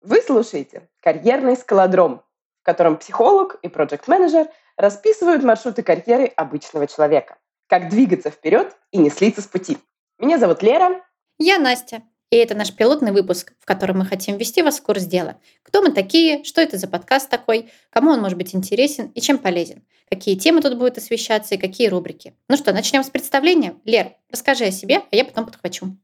Вы 0.00 0.22
слушаете 0.22 0.88
«Карьерный 1.00 1.56
скалодром», 1.56 2.22
в 2.62 2.64
котором 2.64 2.98
психолог 2.98 3.58
и 3.62 3.68
проект-менеджер 3.68 4.48
расписывают 4.76 5.42
маршруты 5.42 5.82
карьеры 5.82 6.26
обычного 6.36 6.86
человека. 6.86 7.38
Как 7.66 7.88
двигаться 7.88 8.30
вперед 8.30 8.76
и 8.92 8.98
не 8.98 9.10
слиться 9.10 9.42
с 9.42 9.46
пути. 9.46 9.78
Меня 10.18 10.38
зовут 10.38 10.62
Лера. 10.62 11.04
Я 11.38 11.58
Настя. 11.58 12.02
И 12.30 12.36
это 12.36 12.54
наш 12.54 12.74
пилотный 12.74 13.10
выпуск, 13.10 13.54
в 13.58 13.64
котором 13.64 13.98
мы 13.98 14.04
хотим 14.04 14.36
ввести 14.36 14.62
вас 14.62 14.78
в 14.78 14.82
курс 14.82 15.04
дела. 15.04 15.38
Кто 15.62 15.82
мы 15.82 15.92
такие, 15.92 16.44
что 16.44 16.60
это 16.60 16.76
за 16.76 16.86
подкаст 16.86 17.28
такой, 17.30 17.70
кому 17.90 18.10
он 18.10 18.20
может 18.20 18.36
быть 18.36 18.54
интересен 18.54 19.10
и 19.14 19.20
чем 19.20 19.38
полезен, 19.38 19.82
какие 20.10 20.36
темы 20.36 20.60
тут 20.60 20.76
будут 20.76 20.98
освещаться 20.98 21.54
и 21.54 21.58
какие 21.58 21.88
рубрики. 21.88 22.34
Ну 22.48 22.56
что, 22.56 22.72
начнем 22.72 23.02
с 23.02 23.10
представления. 23.10 23.76
Лер, 23.84 24.12
расскажи 24.30 24.66
о 24.66 24.70
себе, 24.70 25.02
а 25.10 25.16
я 25.16 25.24
потом 25.24 25.46
подхвачу. 25.46 25.96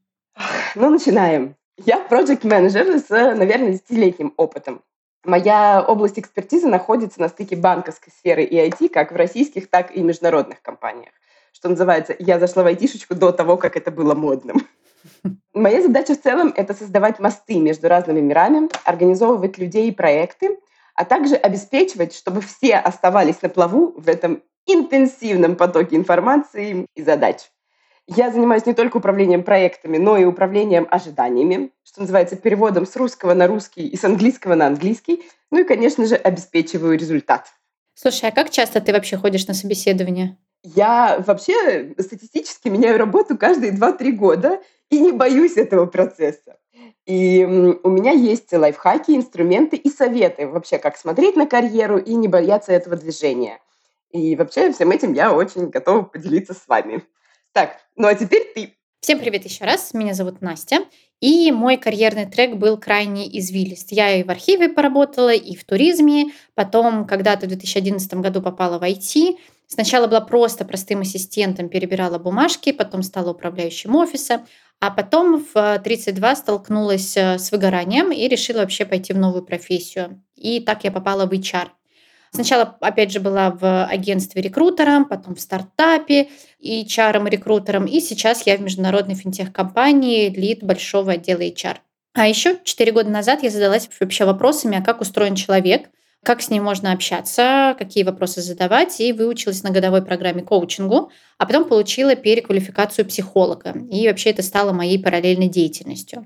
Ну, 0.75 0.89
начинаем. 0.89 1.55
Я 1.83 1.99
проект-менеджер 1.99 2.99
с, 2.99 3.09
наверное, 3.09 3.73
десятилетним 3.73 4.33
опытом. 4.37 4.81
Моя 5.25 5.83
область 5.85 6.17
экспертизы 6.17 6.67
находится 6.67 7.19
на 7.19 7.27
стыке 7.27 7.57
банковской 7.57 8.13
сферы 8.17 8.43
и 8.43 8.55
IT, 8.55 8.89
как 8.89 9.11
в 9.11 9.15
российских, 9.15 9.69
так 9.69 9.93
и 9.93 10.01
международных 10.01 10.61
компаниях. 10.61 11.11
Что 11.51 11.67
называется, 11.67 12.15
я 12.17 12.39
зашла 12.39 12.63
в 12.63 12.67
айтишечку 12.67 13.15
до 13.15 13.31
того, 13.31 13.57
как 13.57 13.75
это 13.75 13.91
было 13.91 14.15
модным. 14.15 14.65
Моя 15.53 15.81
задача 15.81 16.15
в 16.15 16.21
целом— 16.21 16.53
это 16.55 16.73
создавать 16.73 17.19
мосты 17.19 17.59
между 17.59 17.89
разными 17.89 18.21
мирами, 18.21 18.69
организовывать 18.85 19.57
людей 19.57 19.89
и 19.89 19.93
проекты, 19.93 20.57
а 20.93 21.03
также 21.03 21.35
обеспечивать, 21.35 22.15
чтобы 22.15 22.39
все 22.39 22.75
оставались 22.75 23.41
на 23.41 23.49
плаву 23.49 23.93
в 23.97 24.07
этом 24.07 24.43
интенсивном 24.65 25.57
потоке 25.57 25.97
информации 25.97 26.87
и 26.95 27.03
задач. 27.03 27.49
Я 28.07 28.31
занимаюсь 28.31 28.65
не 28.65 28.73
только 28.73 28.97
управлением 28.97 29.43
проектами, 29.43 29.97
но 29.97 30.17
и 30.17 30.25
управлением 30.25 30.87
ожиданиями, 30.91 31.71
что 31.83 32.01
называется 32.01 32.35
переводом 32.35 32.85
с 32.85 32.95
русского 32.95 33.33
на 33.33 33.47
русский 33.47 33.87
и 33.87 33.97
с 33.97 34.03
английского 34.03 34.53
на 34.53 34.67
английский, 34.67 35.23
ну 35.49 35.61
и, 35.61 35.63
конечно 35.63 36.05
же, 36.05 36.15
обеспечиваю 36.15 36.99
результат. 36.99 37.47
Слушай, 37.95 38.29
а 38.29 38.31
как 38.31 38.51
часто 38.51 38.79
ты 38.79 38.91
вообще 38.91 39.17
ходишь 39.17 39.47
на 39.47 39.53
собеседование? 39.55 40.37
Я 40.63 41.23
вообще 41.25 41.95
статистически 41.97 42.67
меняю 42.67 42.97
работу 42.97 43.37
каждые 43.37 43.71
2-3 43.71 44.11
года 44.11 44.59
и 44.89 44.99
не 44.99 45.11
боюсь 45.11 45.57
этого 45.57 45.85
процесса. 45.85 46.57
И 47.05 47.43
у 47.45 47.89
меня 47.89 48.11
есть 48.11 48.51
лайфхаки, 48.51 49.11
инструменты 49.11 49.77
и 49.77 49.89
советы 49.89 50.47
вообще, 50.47 50.77
как 50.77 50.97
смотреть 50.97 51.35
на 51.35 51.47
карьеру 51.47 51.97
и 51.97 52.13
не 52.15 52.27
бояться 52.27 52.71
этого 52.71 52.95
движения. 52.95 53.59
И 54.11 54.35
вообще 54.35 54.71
всем 54.71 54.91
этим 54.91 55.13
я 55.13 55.33
очень 55.33 55.69
готова 55.69 56.01
поделиться 56.03 56.53
с 56.53 56.67
вами. 56.67 57.03
Так, 57.55 57.77
ну 57.95 58.09
а 58.09 58.15
теперь 58.15 58.51
ты. 58.53 58.75
Всем 58.99 59.17
привет 59.17 59.45
еще 59.45 59.63
раз. 59.63 59.93
Меня 59.93 60.13
зовут 60.13 60.41
Настя. 60.41 60.79
И 61.21 61.53
мой 61.53 61.77
карьерный 61.77 62.25
трек 62.25 62.57
был 62.57 62.77
крайне 62.77 63.25
извилист. 63.39 63.93
Я 63.93 64.13
и 64.13 64.23
в 64.23 64.29
архиве 64.29 64.67
поработала, 64.67 65.33
и 65.33 65.55
в 65.55 65.63
туризме. 65.63 66.33
Потом 66.53 67.07
когда-то 67.07 67.45
в 67.45 67.47
2011 67.47 68.15
году 68.15 68.41
попала 68.41 68.77
в 68.77 68.83
IT. 68.83 69.37
Сначала 69.67 70.07
была 70.07 70.19
просто 70.19 70.65
простым 70.65 70.99
ассистентом, 70.99 71.69
перебирала 71.69 72.19
бумажки, 72.19 72.73
потом 72.73 73.03
стала 73.03 73.31
управляющим 73.31 73.95
офиса, 73.95 74.45
а 74.81 74.91
потом 74.91 75.45
в 75.53 75.79
32 75.81 76.35
столкнулась 76.35 77.15
э, 77.15 77.39
с 77.39 77.53
выгоранием 77.53 78.11
и 78.11 78.27
решила 78.27 78.59
вообще 78.59 78.83
пойти 78.83 79.13
в 79.13 79.17
новую 79.17 79.45
профессию. 79.45 80.21
И 80.35 80.59
так 80.59 80.83
я 80.83 80.91
попала 80.91 81.25
в 81.25 81.31
HR. 81.31 81.69
Сначала, 82.35 82.77
опять 82.81 83.11
же, 83.11 83.19
была 83.21 83.49
в 83.51 83.85
агентстве 83.85 84.41
рекрутером, 84.41 85.05
потом 85.05 85.35
в 85.35 85.39
стартапе 85.39 86.27
и 86.59 86.83
HR 86.83 87.29
рекрутером, 87.29 87.85
и 87.85 88.01
сейчас 88.01 88.45
я 88.45 88.57
в 88.57 88.61
международной 88.61 89.15
финтех-компании, 89.15 90.29
лид 90.29 90.61
большого 90.61 91.13
отдела 91.13 91.39
HR. 91.39 91.77
А 92.13 92.27
еще 92.27 92.57
4 92.63 92.91
года 92.91 93.09
назад 93.09 93.43
я 93.43 93.49
задалась 93.49 93.89
вообще 93.99 94.25
вопросами, 94.25 94.77
а 94.77 94.81
как 94.81 95.01
устроен 95.01 95.35
человек, 95.35 95.89
как 96.23 96.41
с 96.41 96.49
ним 96.49 96.63
можно 96.63 96.91
общаться, 96.91 97.75
какие 97.77 98.03
вопросы 98.03 98.41
задавать, 98.41 98.99
и 98.99 99.13
выучилась 99.13 99.63
на 99.63 99.69
годовой 99.69 100.03
программе 100.03 100.41
коучингу, 100.41 101.11
а 101.37 101.45
потом 101.45 101.65
получила 101.65 102.15
переквалификацию 102.15 103.05
психолога. 103.05 103.73
И 103.91 104.07
вообще 104.07 104.31
это 104.31 104.41
стало 104.43 104.73
моей 104.73 105.01
параллельной 105.01 105.47
деятельностью. 105.47 106.25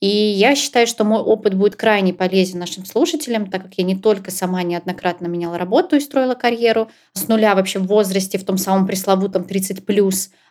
И 0.00 0.06
я 0.06 0.54
считаю, 0.54 0.86
что 0.86 1.02
мой 1.02 1.20
опыт 1.20 1.54
будет 1.54 1.74
крайне 1.74 2.14
полезен 2.14 2.60
нашим 2.60 2.84
слушателям, 2.84 3.50
так 3.50 3.64
как 3.64 3.74
я 3.74 3.84
не 3.84 3.96
только 3.96 4.30
сама 4.30 4.62
неоднократно 4.62 5.26
меняла 5.26 5.58
работу 5.58 5.96
и 5.96 6.00
строила 6.00 6.34
карьеру 6.34 6.88
с 7.14 7.26
нуля 7.26 7.56
вообще 7.56 7.80
в 7.80 7.86
возрасте, 7.86 8.38
в 8.38 8.44
том 8.44 8.58
самом 8.58 8.86
пресловутом 8.86 9.42
30+, 9.42 9.82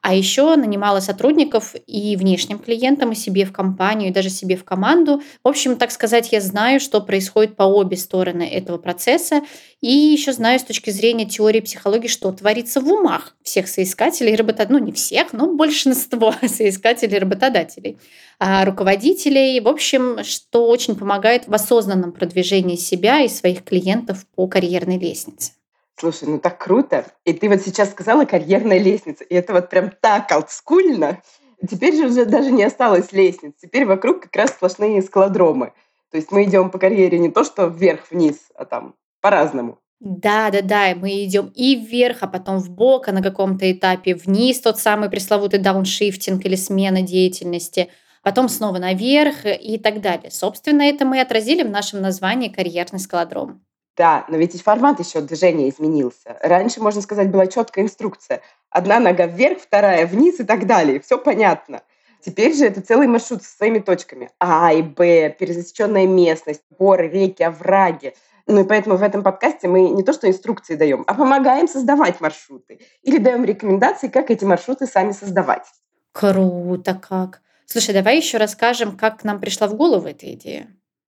а 0.01 0.13
еще 0.13 0.55
нанимала 0.55 0.99
сотрудников 0.99 1.75
и 1.85 2.15
внешним 2.17 2.59
клиентам, 2.59 3.11
и 3.11 3.15
себе 3.15 3.45
в 3.45 3.53
компанию, 3.53 4.09
и 4.09 4.13
даже 4.13 4.29
себе 4.29 4.57
в 4.57 4.63
команду. 4.63 5.21
В 5.43 5.47
общем, 5.47 5.77
так 5.77 5.91
сказать, 5.91 6.31
я 6.31 6.41
знаю, 6.41 6.79
что 6.79 7.01
происходит 7.01 7.55
по 7.55 7.63
обе 7.63 7.95
стороны 7.97 8.43
этого 8.43 8.77
процесса. 8.77 9.41
И 9.79 9.91
еще 9.91 10.33
знаю 10.33 10.59
с 10.59 10.63
точки 10.63 10.89
зрения 10.89 11.25
теории 11.25 11.61
психологии, 11.61 12.07
что 12.07 12.31
творится 12.31 12.81
в 12.81 12.87
умах 12.91 13.35
всех 13.43 13.67
соискателей 13.67 14.33
и 14.33 14.35
работодателей. 14.35 14.79
Ну, 14.79 14.85
не 14.85 14.91
всех, 14.91 15.33
но 15.33 15.53
большинство 15.53 16.33
соискателей 16.41 17.17
и 17.17 17.19
работодателей, 17.19 17.97
а 18.39 18.65
руководителей. 18.65 19.36
В 19.61 19.67
общем, 19.67 20.23
что 20.23 20.67
очень 20.67 20.95
помогает 20.95 21.47
в 21.47 21.53
осознанном 21.53 22.11
продвижении 22.11 22.75
себя 22.75 23.21
и 23.21 23.27
своих 23.27 23.63
клиентов 23.63 24.25
по 24.35 24.47
карьерной 24.47 24.97
лестнице. 24.97 25.53
Слушай, 25.99 26.27
ну 26.27 26.39
так 26.39 26.57
круто. 26.57 27.05
И 27.25 27.33
ты 27.33 27.49
вот 27.49 27.61
сейчас 27.61 27.91
сказала 27.91 28.25
карьерная 28.25 28.79
лестница. 28.79 29.23
И 29.23 29.33
это 29.33 29.53
вот 29.53 29.69
прям 29.69 29.91
так 30.01 30.31
олдскульно. 30.31 31.21
Теперь 31.67 31.95
же 31.95 32.07
уже 32.07 32.25
даже 32.25 32.51
не 32.51 32.63
осталось 32.63 33.11
лестниц. 33.11 33.53
Теперь 33.59 33.85
вокруг 33.85 34.21
как 34.21 34.35
раз 34.35 34.51
сплошные 34.51 35.01
скалодромы. 35.01 35.73
То 36.11 36.17
есть 36.17 36.31
мы 36.31 36.43
идем 36.43 36.69
по 36.69 36.77
карьере 36.77 37.17
не 37.19 37.29
то, 37.29 37.43
что 37.43 37.65
вверх-вниз, 37.65 38.35
а 38.55 38.65
там 38.65 38.95
по-разному. 39.21 39.79
Да, 39.99 40.51
да, 40.51 40.61
да, 40.61 40.93
мы 40.95 41.25
идем 41.25 41.51
и 41.55 41.75
вверх, 41.75 42.17
а 42.21 42.27
потом 42.27 42.59
в 42.59 42.69
бок, 42.69 43.07
а 43.07 43.11
на 43.11 43.23
каком-то 43.23 43.69
этапе 43.71 44.13
вниз, 44.13 44.61
тот 44.61 44.77
самый 44.77 45.09
пресловутый 45.09 45.59
дауншифтинг 45.59 46.45
или 46.45 46.55
смена 46.55 47.01
деятельности, 47.01 47.89
потом 48.27 48.49
снова 48.49 48.77
наверх 48.77 49.45
и 49.45 49.77
так 49.77 50.01
далее. 50.01 50.31
Собственно, 50.31 50.81
это 50.81 51.05
мы 51.05 51.21
отразили 51.21 51.63
в 51.63 51.69
нашем 51.69 52.01
названии 52.01 52.49
«Карьерный 52.49 52.99
скалодром». 52.99 53.61
Да, 53.95 54.25
но 54.27 54.35
ведь 54.35 54.53
и 54.53 54.57
формат 54.57 54.99
еще 54.99 55.21
движения 55.21 55.69
изменился. 55.69 56.37
Раньше, 56.41 56.81
можно 56.81 57.01
сказать, 57.01 57.31
была 57.31 57.47
четкая 57.47 57.85
инструкция. 57.85 58.41
Одна 58.69 58.99
нога 58.99 59.27
вверх, 59.27 59.61
вторая 59.61 60.05
вниз 60.05 60.41
и 60.41 60.43
так 60.43 60.67
далее. 60.67 60.99
Все 60.99 61.17
понятно. 61.17 61.83
Теперь 62.19 62.53
же 62.53 62.65
это 62.65 62.81
целый 62.81 63.07
маршрут 63.07 63.43
со 63.43 63.55
своими 63.55 63.79
точками. 63.79 64.29
А 64.41 64.73
и 64.73 64.81
Б, 64.81 65.33
пересеченная 65.39 66.05
местность, 66.05 66.63
горы, 66.77 67.07
реки, 67.07 67.43
овраги. 67.43 68.13
Ну 68.45 68.59
и 68.59 68.67
поэтому 68.67 68.97
в 68.97 69.03
этом 69.03 69.23
подкасте 69.23 69.69
мы 69.69 69.87
не 69.87 70.03
то 70.03 70.11
что 70.11 70.27
инструкции 70.27 70.75
даем, 70.75 71.05
а 71.07 71.13
помогаем 71.13 71.69
создавать 71.69 72.19
маршруты. 72.19 72.81
Или 73.03 73.19
даем 73.19 73.45
рекомендации, 73.45 74.09
как 74.09 74.31
эти 74.31 74.43
маршруты 74.43 74.85
сами 74.85 75.13
создавать. 75.13 75.63
Круто 76.11 76.93
как. 76.93 77.41
Слушай, 77.69 77.93
давай 77.93 78.17
еще 78.17 78.37
расскажем, 78.37 78.95
как 78.95 79.19
к 79.19 79.23
нам 79.25 79.41
пришла 79.41 79.67
в 79.67 79.75
голову 79.75 80.07
эта 80.07 80.31
идея. 80.33 80.67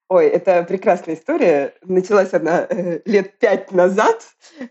Ой, 0.08 0.26
это 0.26 0.64
прекрасная 0.64 1.14
история. 1.14 1.74
Началась 1.84 2.34
она 2.34 2.66
э, 2.69 3.00
лет 3.04 3.38
пять 3.38 3.70
назад. 3.70 4.24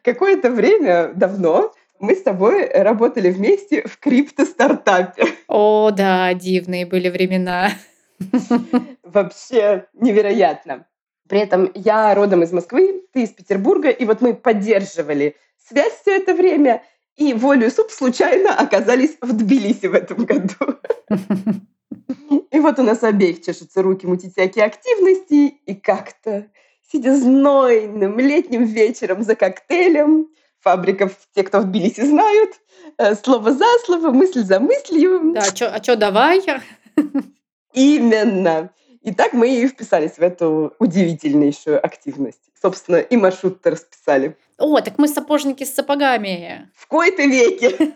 Какое-то 0.03 0.51
время 0.51 1.13
давно 1.15 1.73
мы 1.99 2.13
с 2.15 2.23
тобой 2.23 2.67
работали 2.69 3.29
вместе 3.29 3.83
в 3.87 3.99
крипто-стартапе. 3.99 5.23
О, 5.47 5.91
да, 5.91 6.33
дивные 6.33 6.85
были 6.85 7.09
времена. 7.09 7.71
Вообще 9.03 9.85
невероятно. 9.93 10.87
При 11.29 11.39
этом 11.39 11.71
я 11.73 12.13
родом 12.15 12.43
из 12.43 12.51
Москвы, 12.51 13.03
ты 13.13 13.23
из 13.23 13.29
Петербурга, 13.29 13.89
и 13.89 14.03
вот 14.03 14.19
мы 14.19 14.33
поддерживали 14.33 15.37
связь 15.69 15.93
все 16.01 16.17
это 16.17 16.33
время, 16.33 16.83
и 17.17 17.33
волю 17.33 17.69
суп 17.71 17.91
случайно 17.91 18.53
оказались 18.55 19.17
в 19.21 19.33
Тбилиси 19.33 19.87
в 19.87 19.93
этом 19.93 20.25
году. 20.25 20.53
И 22.51 22.59
вот 22.59 22.79
у 22.79 22.83
нас 22.83 23.03
обеих 23.03 23.43
чешутся 23.43 23.81
руки 23.81 24.07
мутить 24.07 24.33
всякие 24.33 24.65
активности, 24.65 25.59
и 25.65 25.75
как-то, 25.75 26.47
сидя 26.89 27.15
знойным 27.15 28.17
летним 28.19 28.63
вечером 28.63 29.23
за 29.23 29.35
коктейлем, 29.35 30.27
фабриков, 30.59 31.11
те, 31.35 31.43
кто 31.43 31.59
в 31.59 31.65
Тбилиси 31.65 32.01
знают, 32.01 32.51
э, 32.97 33.15
слово 33.15 33.51
за 33.51 33.65
слово, 33.85 34.11
мысль 34.11 34.43
за 34.43 34.59
мыслью. 34.59 35.33
Да, 35.33 35.41
а 35.41 35.45
что 35.55 35.93
а 35.93 35.95
давай? 35.95 36.41
Именно. 37.73 38.71
И 39.07 39.13
так 39.13 39.31
мы 39.31 39.47
и 39.47 39.65
вписались 39.69 40.17
в 40.17 40.21
эту 40.21 40.73
удивительнейшую 40.79 41.83
активность. 41.83 42.41
Собственно, 42.61 42.97
и 42.97 43.15
маршрут-то 43.15 43.71
расписали. 43.71 44.35
О, 44.57 44.81
так 44.81 44.97
мы 44.97 45.07
сапожники 45.07 45.63
с 45.63 45.73
сапогами. 45.73 46.69
В 46.75 46.87
кои-то 46.87 47.23
веке. 47.23 47.93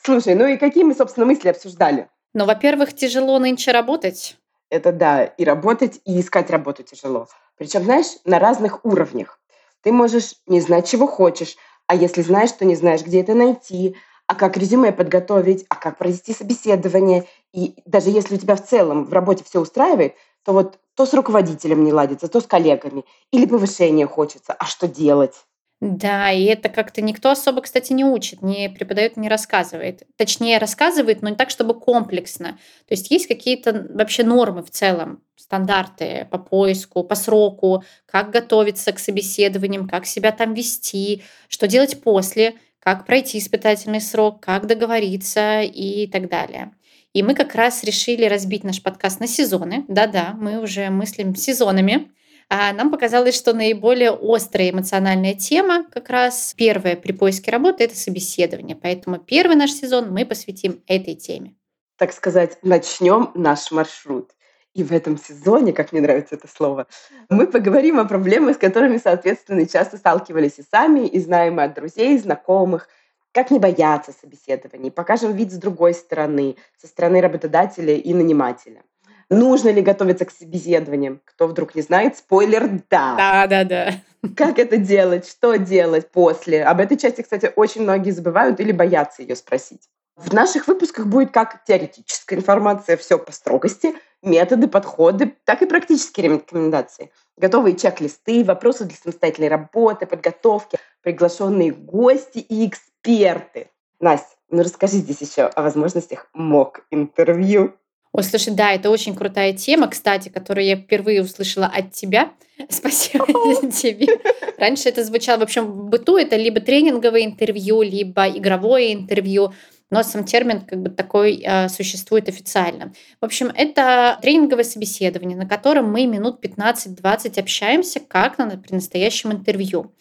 Слушай, 0.00 0.36
ну 0.36 0.46
и 0.46 0.58
какие 0.58 0.84
мы, 0.84 0.94
собственно, 0.94 1.26
мысли 1.26 1.48
обсуждали? 1.48 2.08
Ну, 2.34 2.44
во-первых, 2.44 2.94
тяжело 2.94 3.40
нынче 3.40 3.72
работать. 3.72 4.36
Это 4.68 4.92
да, 4.92 5.24
и 5.24 5.44
работать, 5.44 6.00
и 6.04 6.20
искать 6.20 6.50
работу 6.50 6.84
тяжело. 6.84 7.26
Причем, 7.58 7.82
знаешь, 7.82 8.18
на 8.24 8.38
разных 8.38 8.84
уровнях. 8.84 9.40
Ты 9.82 9.90
можешь 9.90 10.36
не 10.46 10.60
знать, 10.60 10.88
чего 10.88 11.08
хочешь, 11.08 11.56
а 11.88 11.96
если 11.96 12.22
знаешь, 12.22 12.52
то 12.52 12.64
не 12.64 12.76
знаешь, 12.76 13.02
где 13.02 13.22
это 13.22 13.34
найти, 13.34 13.96
а 14.30 14.36
как 14.36 14.56
резюме 14.56 14.92
подготовить, 14.92 15.66
а 15.68 15.74
как 15.74 15.98
провести 15.98 16.32
собеседование. 16.32 17.26
И 17.52 17.74
даже 17.84 18.10
если 18.10 18.36
у 18.36 18.38
тебя 18.38 18.54
в 18.54 18.64
целом 18.64 19.04
в 19.04 19.12
работе 19.12 19.42
все 19.42 19.58
устраивает, 19.60 20.14
то 20.44 20.52
вот 20.52 20.78
то 20.94 21.04
с 21.04 21.12
руководителем 21.14 21.82
не 21.82 21.92
ладится, 21.92 22.28
то 22.28 22.40
с 22.40 22.46
коллегами, 22.46 23.04
или 23.32 23.46
повышение 23.46 24.06
хочется, 24.06 24.52
а 24.52 24.66
что 24.66 24.86
делать? 24.86 25.34
Да, 25.80 26.30
и 26.30 26.44
это 26.44 26.68
как-то 26.68 27.02
никто 27.02 27.30
особо, 27.30 27.62
кстати, 27.62 27.92
не 27.92 28.04
учит, 28.04 28.40
не 28.42 28.68
преподает, 28.68 29.16
не 29.16 29.28
рассказывает. 29.28 30.04
Точнее, 30.16 30.58
рассказывает, 30.58 31.22
но 31.22 31.30
не 31.30 31.36
так, 31.36 31.50
чтобы 31.50 31.74
комплексно. 31.74 32.58
То 32.86 32.92
есть 32.92 33.10
есть 33.10 33.26
какие-то 33.26 33.88
вообще 33.90 34.22
нормы 34.22 34.62
в 34.62 34.70
целом, 34.70 35.24
стандарты 35.34 36.28
по 36.30 36.38
поиску, 36.38 37.02
по 37.02 37.16
сроку, 37.16 37.82
как 38.06 38.30
готовиться 38.30 38.92
к 38.92 39.00
собеседованиям, 39.00 39.88
как 39.88 40.06
себя 40.06 40.30
там 40.30 40.54
вести, 40.54 41.24
что 41.48 41.66
делать 41.66 42.00
после, 42.00 42.54
как 42.80 43.06
пройти 43.06 43.38
испытательный 43.38 44.00
срок, 44.00 44.40
как 44.40 44.66
договориться 44.66 45.60
и 45.62 46.06
так 46.06 46.28
далее. 46.28 46.72
И 47.12 47.22
мы 47.22 47.34
как 47.34 47.54
раз 47.54 47.84
решили 47.84 48.24
разбить 48.24 48.64
наш 48.64 48.82
подкаст 48.82 49.20
на 49.20 49.26
сезоны. 49.26 49.84
Да-да, 49.88 50.34
мы 50.38 50.60
уже 50.60 50.90
мыслим 50.90 51.34
сезонами. 51.34 52.10
А 52.48 52.72
нам 52.72 52.90
показалось, 52.90 53.36
что 53.36 53.52
наиболее 53.52 54.10
острая 54.10 54.70
эмоциональная 54.70 55.34
тема 55.34 55.84
как 55.90 56.08
раз 56.10 56.52
первая 56.56 56.96
при 56.96 57.12
поиске 57.12 57.50
работы– 57.50 57.84
это 57.84 57.96
собеседование. 57.96 58.76
Поэтому 58.76 59.18
первый 59.18 59.56
наш 59.56 59.70
сезон 59.70 60.12
мы 60.12 60.24
посвятим 60.24 60.82
этой 60.86 61.14
теме. 61.14 61.54
Так 61.96 62.12
сказать, 62.12 62.58
начнем 62.62 63.30
наш 63.34 63.70
маршрут. 63.70 64.30
И 64.74 64.84
в 64.84 64.92
этом 64.92 65.18
сезоне, 65.18 65.72
как 65.72 65.90
мне 65.90 66.00
нравится 66.00 66.36
это 66.36 66.46
слово, 66.46 66.86
мы 67.28 67.48
поговорим 67.48 67.98
о 67.98 68.04
проблемах, 68.04 68.54
с 68.54 68.58
которыми, 68.58 68.98
соответственно, 68.98 69.66
часто 69.66 69.96
сталкивались 69.96 70.58
и 70.58 70.64
сами, 70.70 71.06
и 71.06 71.18
знаем 71.18 71.58
от 71.58 71.74
друзей, 71.74 72.16
знакомых, 72.18 72.88
как 73.32 73.50
не 73.50 73.58
бояться 73.58 74.12
собеседований, 74.12 74.90
покажем 74.90 75.32
вид 75.32 75.50
с 75.52 75.56
другой 75.56 75.94
стороны, 75.94 76.56
со 76.80 76.86
стороны 76.86 77.20
работодателя 77.20 77.94
и 77.94 78.14
нанимателя. 78.14 78.82
Нужно 79.28 79.68
ли 79.70 79.80
готовиться 79.80 80.24
к 80.24 80.32
собеседованиям? 80.32 81.20
Кто 81.24 81.46
вдруг 81.46 81.76
не 81.76 81.82
знает, 81.82 82.16
спойлер– 82.16 82.68
да. 82.90 83.14
Да, 83.16 83.46
да, 83.46 83.64
да. 83.64 83.92
Как 84.36 84.58
это 84.58 84.76
делать? 84.76 85.26
Что 85.28 85.56
делать 85.56 86.10
после? 86.10 86.64
Об 86.64 86.80
этой 86.80 86.96
части, 86.96 87.22
кстати, 87.22 87.52
очень 87.54 87.82
многие 87.82 88.10
забывают 88.10 88.58
или 88.58 88.72
боятся 88.72 89.22
ее 89.22 89.36
спросить. 89.36 89.82
В 90.24 90.34
наших 90.34 90.68
выпусках 90.68 91.06
будет 91.06 91.32
как 91.32 91.64
теоретическая 91.64 92.36
информация, 92.36 92.98
все 92.98 93.18
по 93.18 93.32
строгости, 93.32 93.94
методы, 94.22 94.68
подходы, 94.68 95.34
так 95.44 95.62
и 95.62 95.66
практические 95.66 96.28
рекомендации. 96.28 97.10
Готовые 97.38 97.74
чек-листы, 97.74 98.44
вопросы 98.44 98.84
для 98.84 98.96
самостоятельной 98.96 99.48
работы, 99.48 100.04
подготовки, 100.04 100.78
приглашенные 101.02 101.72
гости 101.72 102.38
и 102.38 102.68
эксперты. 102.68 103.70
Настя, 103.98 104.36
ну 104.50 104.62
расскажи 104.62 104.96
здесь 104.96 105.22
еще 105.22 105.44
о 105.44 105.62
возможностях 105.62 106.26
мок-интервью. 106.34 107.74
Ой, 108.12 108.22
слушай, 108.22 108.52
да, 108.52 108.72
это 108.72 108.90
очень 108.90 109.14
крутая 109.14 109.54
тема, 109.54 109.88
кстати, 109.88 110.28
которую 110.28 110.66
я 110.66 110.76
впервые 110.76 111.22
услышала 111.22 111.66
от 111.66 111.92
тебя. 111.92 112.32
Спасибо 112.68 113.26
тебе. 113.72 114.18
Раньше 114.58 114.90
это 114.90 115.02
звучало, 115.02 115.40
в 115.40 115.44
общем, 115.44 115.64
в 115.64 115.84
быту 115.88 116.18
это 116.18 116.36
либо 116.36 116.60
тренинговое 116.60 117.24
интервью, 117.24 117.80
либо 117.80 118.28
игровое 118.28 118.92
интервью 118.92 119.54
но 119.90 120.02
сам 120.02 120.24
термин 120.24 120.60
как 120.62 120.80
бы 120.80 120.90
такой 120.90 121.42
э, 121.44 121.68
существует 121.68 122.28
официально. 122.28 122.92
В 123.20 123.24
общем, 123.24 123.50
это 123.54 124.18
тренинговое 124.22 124.64
собеседование, 124.64 125.36
на 125.36 125.46
котором 125.46 125.90
мы 125.90 126.06
минут 126.06 126.44
15-20 126.44 127.40
общаемся, 127.40 128.00
как 128.00 128.38
на, 128.38 128.56
при 128.56 128.74
настоящем 128.74 129.32
интервью. 129.32 129.92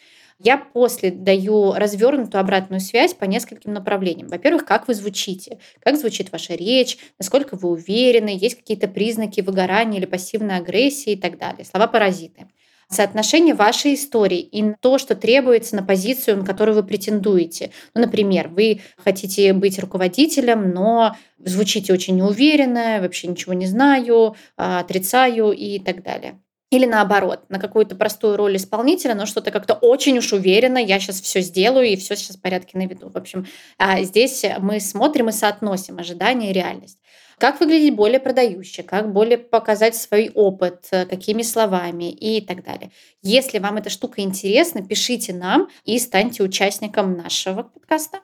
Я 0.42 0.58
после 0.58 1.12
даю 1.12 1.74
развернутую 1.74 2.40
обратную 2.40 2.80
связь 2.80 3.14
по 3.14 3.26
нескольким 3.26 3.74
направлениям. 3.74 4.30
Во-первых, 4.30 4.64
как 4.64 4.88
вы 4.88 4.94
звучите, 4.94 5.60
как 5.82 5.98
звучит 5.98 6.32
ваша 6.32 6.54
речь, 6.54 6.98
насколько 7.18 7.58
вы 7.58 7.70
уверены, 7.70 8.30
есть 8.30 8.56
какие-то 8.56 8.88
признаки 8.88 9.42
выгорания 9.42 10.00
или 10.00 10.06
пассивной 10.06 10.56
агрессии 10.56 11.14
и 11.14 11.18
так 11.18 11.38
далее. 11.38 11.66
Слова-паразиты 11.66 12.48
соотношение 12.90 13.54
вашей 13.54 13.94
истории 13.94 14.40
и 14.40 14.74
то, 14.82 14.98
что 14.98 15.16
требуется 15.16 15.76
на 15.76 15.84
позицию, 15.84 16.38
на 16.38 16.46
которую 16.46 16.76
вы 16.76 16.84
претендуете. 16.84 17.72
Ну, 17.94 18.02
например, 18.02 18.48
вы 18.50 18.82
хотите 18.98 19.54
быть 19.54 19.80
руководителем, 19.80 20.72
но 20.72 21.16
звучите 21.38 21.94
очень 21.94 22.18
неуверенно, 22.18 23.00
вообще 23.02 23.28
ничего 23.28 23.54
не 23.54 23.68
знаю, 23.68 24.36
а, 24.58 24.80
отрицаю 24.80 25.52
и 25.52 25.80
так 25.80 26.04
далее. 26.04 26.40
Или 26.72 26.86
наоборот, 26.86 27.46
на 27.50 27.60
какую-то 27.60 27.96
простую 27.96 28.38
роль 28.38 28.56
исполнителя, 28.58 29.16
но 29.16 29.26
что-то 29.26 29.50
как-то 29.50 29.74
очень 29.74 30.18
уж 30.20 30.34
уверенно, 30.34 30.78
я 30.78 31.00
сейчас 31.00 31.20
все 31.20 31.42
сделаю 31.42 31.88
и 31.88 31.96
все 31.96 32.16
сейчас 32.16 32.38
в 32.38 32.42
порядке 32.42 32.78
на 32.78 32.86
виду. 32.86 33.10
В 33.10 33.18
общем, 33.18 33.48
а, 33.78 34.02
здесь 34.04 34.46
мы 34.60 34.80
смотрим 34.80 35.30
и 35.30 35.32
соотносим 35.32 35.98
ожидания 35.98 36.52
и 36.52 36.54
реальность. 36.54 37.00
Как 37.40 37.62
выглядеть 37.62 37.96
более 37.96 38.20
продающе, 38.20 38.84
как 38.84 39.14
более 39.14 39.38
показать 39.38 39.96
свой 39.96 40.30
опыт, 40.36 40.88
э, 40.92 41.06
какими 41.06 41.42
словами 41.42 42.12
и 42.12 42.42
так 42.42 42.66
далее. 42.66 42.92
Если 43.22 43.60
вам 43.60 43.78
эта 43.78 43.90
штука 43.90 44.22
интересна, 44.22 44.86
пишите 44.86 45.34
нам 45.34 45.70
и 45.86 45.98
станьте 46.00 46.44
участником 46.44 47.16
нашего 47.16 47.64
подкаста. 47.64 48.20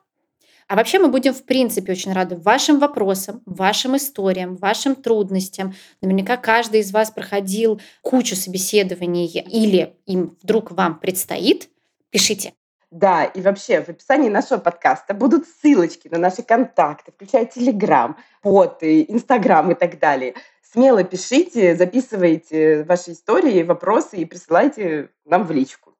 А 0.67 0.75
вообще 0.75 0.99
мы 0.99 1.07
будем, 1.07 1.33
в 1.33 1.45
принципе, 1.45 1.93
очень 1.93 2.11
рады 2.11 2.35
вашим 2.35 2.79
вопросам, 2.79 3.41
вашим 3.45 3.95
историям, 3.95 4.57
вашим 4.57 4.95
трудностям. 4.95 5.75
Наверняка 6.01 6.35
каждый 6.35 6.81
из 6.81 6.91
вас 6.91 7.09
проходил 7.09 7.79
кучу 8.01 8.35
собеседований 8.35 9.27
или 9.27 9.95
им 10.05 10.37
вдруг 10.41 10.71
вам 10.71 10.99
предстоит. 10.99 11.69
Пишите. 12.09 12.53
Да, 12.91 13.25
и 13.25 13.41
вообще 13.41 13.81
в 13.81 13.89
описании 13.89 14.29
нашего 14.29 14.59
подкаста 14.59 15.13
будут 15.13 15.47
ссылочки 15.47 16.07
на 16.07 16.17
наши 16.17 16.43
контакты, 16.43 17.11
включая 17.11 17.45
Телеграм, 17.45 18.17
боты, 18.43 19.05
Инстаграм 19.07 19.71
и 19.71 19.75
так 19.75 19.99
далее. 19.99 20.35
Смело 20.61 21.03
пишите, 21.03 21.75
записывайте 21.75 22.83
ваши 22.83 23.11
истории, 23.11 23.63
вопросы 23.63 24.17
и 24.17 24.25
присылайте 24.25 25.09
нам 25.25 25.45
в 25.45 25.51
личку. 25.51 25.95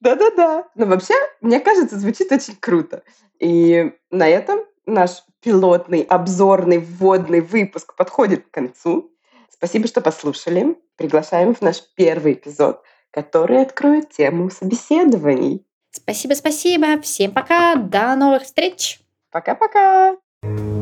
Да-да-да. 0.00 0.68
Но 0.74 0.86
вообще, 0.86 1.14
мне 1.40 1.58
кажется, 1.60 1.98
звучит 1.98 2.30
очень 2.30 2.56
круто. 2.56 3.02
И 3.40 3.92
на 4.10 4.28
этом 4.28 4.60
наш 4.86 5.24
пилотный, 5.40 6.02
обзорный, 6.02 6.78
вводный 6.78 7.40
выпуск 7.40 7.96
подходит 7.96 8.46
к 8.46 8.50
концу. 8.50 9.10
Спасибо, 9.50 9.88
что 9.88 10.00
послушали. 10.00 10.76
Приглашаем 10.96 11.54
в 11.54 11.60
наш 11.60 11.82
первый 11.96 12.34
эпизод, 12.34 12.82
который 13.10 13.62
откроет 13.62 14.10
тему 14.10 14.50
собеседований. 14.50 15.66
Спасибо, 15.96 16.34
спасибо. 16.34 17.00
Всем 17.00 17.32
пока. 17.32 17.74
До 17.74 18.14
новых 18.16 18.42
встреч. 18.42 19.00
Пока-пока. 19.30 20.16
thank 20.42 20.60
you 20.60 20.75